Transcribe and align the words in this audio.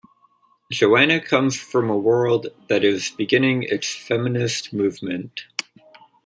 Joanna 0.71 1.19
comes 1.23 1.55
from 1.59 1.87
a 1.91 1.95
world 1.95 2.47
that 2.69 2.83
is 2.83 3.11
beginning 3.11 3.61
its 3.61 3.93
feminist 3.93 4.73
movement. 4.73 5.41